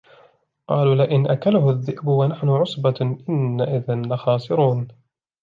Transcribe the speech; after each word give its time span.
قَالُوا 0.67 0.95
لَئِنْ 0.95 1.27
أَكَلَهُ 1.31 1.69
الذِّئْبُ 1.69 2.07
وَنَحْنُ 2.07 2.49
عُصْبَةٌ 2.49 3.19
إِنَّا 3.29 3.75
إِذًا 3.77 3.95
لَخَاسِرُونَ 3.95 4.87